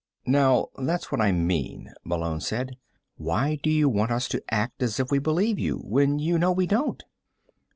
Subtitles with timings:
[0.25, 2.75] "Now that's what I mean," Malone said.
[3.17, 6.51] "Why do you want us to act as if we believe you, when you know
[6.51, 7.03] we don't?"